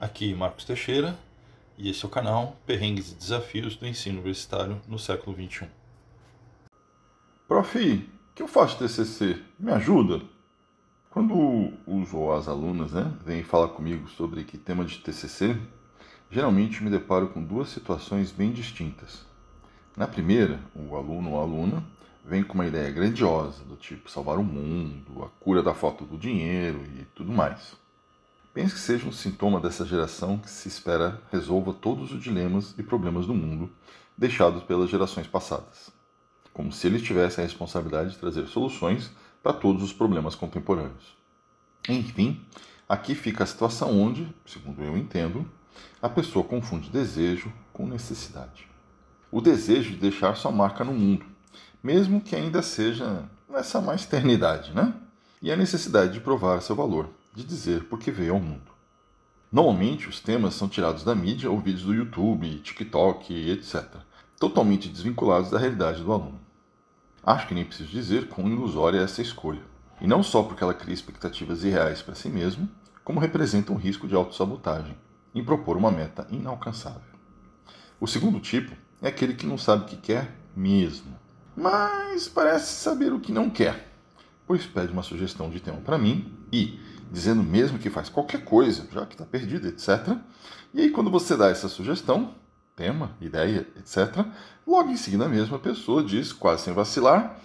[0.00, 1.18] Aqui Marcos Teixeira
[1.76, 5.66] e esse é o canal Perrengues e Desafios do Ensino Universitário no século XXI.
[7.48, 9.42] Prof, o que eu faço TCC?
[9.58, 10.22] Me ajuda?
[11.10, 15.56] Quando os ou as alunas né, vêm falar comigo sobre que tema de TCC,
[16.30, 19.26] geralmente me deparo com duas situações bem distintas.
[19.96, 21.82] Na primeira, o aluno ou aluna
[22.24, 26.16] vem com uma ideia grandiosa, do tipo salvar o mundo, a cura da falta do
[26.16, 27.76] dinheiro e tudo mais.
[28.52, 32.82] Penso que seja um sintoma dessa geração que se espera resolva todos os dilemas e
[32.82, 33.70] problemas do mundo
[34.16, 35.90] deixados pelas gerações passadas,
[36.52, 39.10] como se eles tivessem a responsabilidade de trazer soluções
[39.42, 41.16] para todos os problemas contemporâneos.
[41.88, 42.44] Enfim,
[42.88, 45.48] aqui fica a situação onde, segundo eu entendo,
[46.02, 48.68] a pessoa confunde desejo com necessidade.
[49.30, 51.24] O desejo de deixar sua marca no mundo
[51.82, 54.94] mesmo que ainda seja nessa mais eternidade, né?
[55.40, 58.72] E a necessidade de provar seu valor, de dizer por que veio ao mundo.
[59.50, 63.84] Normalmente, os temas são tirados da mídia ou vídeos do YouTube, TikTok, etc.,
[64.38, 66.40] totalmente desvinculados da realidade do aluno.
[67.24, 69.62] Acho que nem preciso dizer quão ilusória é essa escolha,
[70.00, 72.68] e não só porque ela cria expectativas irreais para si mesmo,
[73.04, 74.96] como representa um risco de autossabotagem
[75.34, 77.00] em propor uma meta inalcançável.
[78.00, 81.18] O segundo tipo é aquele que não sabe o que quer mesmo
[81.60, 83.88] mas parece saber o que não quer,
[84.46, 86.78] pois pede uma sugestão de tema para mim e,
[87.10, 90.16] dizendo mesmo que faz qualquer coisa, já que está perdido, etc.
[90.74, 92.34] E aí, quando você dá essa sugestão,
[92.76, 94.24] tema, ideia, etc.,
[94.66, 97.36] logo em seguida a mesma pessoa diz, quase sem vacilar: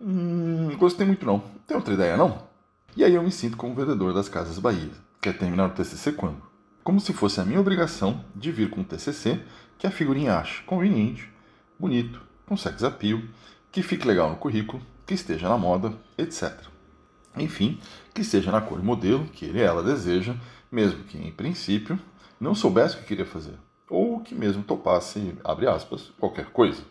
[0.00, 1.42] Hum, gostei muito não.
[1.66, 2.42] Tem outra ideia não?
[2.96, 4.90] E aí eu me sinto como vendedor das Casas Bahia.
[5.20, 6.42] Quer terminar o TCC quando?
[6.82, 9.40] Como se fosse a minha obrigação de vir com um TCC
[9.78, 11.30] que a figurinha acha conveniente,
[11.78, 13.20] bonito, com sex appeal
[13.70, 16.69] que fique legal no currículo, que esteja na moda, etc.
[17.36, 17.78] Enfim,
[18.12, 20.34] que esteja na cor e modelo que ele ela deseja,
[20.70, 21.98] mesmo que em princípio
[22.40, 23.54] não soubesse o que queria fazer,
[23.88, 26.82] ou que mesmo topasse, abre aspas, qualquer coisa.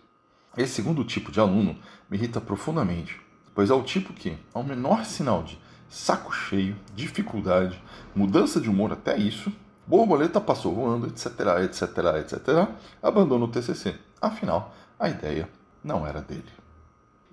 [0.58, 1.78] Esse segundo tipo de aluno
[2.10, 3.20] me irrita profundamente,
[3.54, 7.82] pois é o tipo que, ao menor sinal de saco cheio, dificuldade,
[8.16, 9.52] mudança de humor até isso,
[9.88, 11.32] borboleta passou voando, etc,
[11.64, 11.82] etc,
[12.20, 12.70] etc,
[13.02, 13.95] abandona o TCC.
[14.22, 15.49] Afinal, a ideia
[15.83, 16.44] não era dele.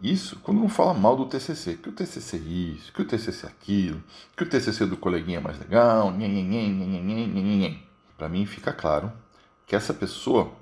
[0.02, 3.46] Isso quando não fala mal do TCC, que o TCC é isso, que o TCC
[3.46, 4.02] é aquilo,
[4.36, 6.12] que o TCC do coleguinha é mais legal,
[8.18, 9.10] para mim fica claro
[9.66, 10.52] que essa pessoa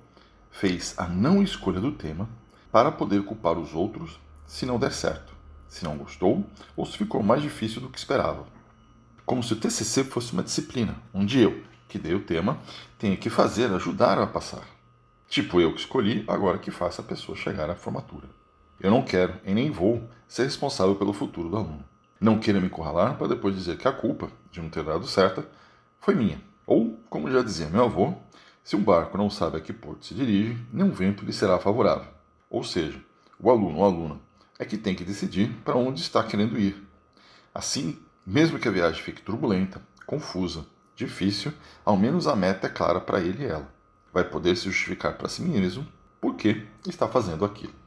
[0.52, 2.28] fez a não escolha do tema
[2.70, 5.34] para poder culpar os outros se não der certo,
[5.68, 8.46] se não gostou ou se ficou mais difícil do que esperava.
[9.26, 12.58] Como se o TCC fosse uma disciplina, onde eu, que dei o tema,
[12.98, 14.64] tenha que fazer, ajudar a passar.
[15.28, 18.28] Tipo eu que escolhi, agora que faça a pessoa chegar à formatura.
[18.80, 21.84] Eu não quero e nem vou ser responsável pelo futuro do aluno.
[22.20, 25.44] Não queira me encurralar para depois dizer que a culpa de não ter dado certo
[26.00, 26.40] foi minha.
[26.66, 28.14] Ou, como já dizia meu avô,
[28.62, 32.08] se um barco não sabe a que porto se dirige, nenhum vento lhe será favorável.
[32.48, 32.98] Ou seja,
[33.38, 34.20] o aluno ou aluna
[34.58, 36.82] é que tem que decidir para onde está querendo ir.
[37.54, 40.64] Assim, mesmo que a viagem fique turbulenta, confusa,
[40.96, 41.52] difícil,
[41.84, 43.68] ao menos a meta é clara para ele e ela.
[44.12, 45.86] Vai poder se justificar para si mesmo
[46.20, 47.83] por que está fazendo aquilo.